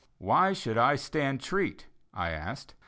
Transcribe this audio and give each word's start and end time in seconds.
"Why 0.17 0.51
should 0.53 0.79
I 0.79 0.95
stand 0.95 1.41
treat?" 1.41 1.85
I 2.11 2.31
asked. 2.31 2.73